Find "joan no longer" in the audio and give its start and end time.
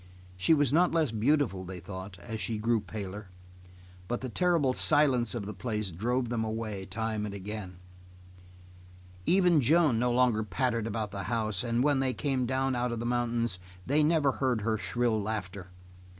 9.61-10.41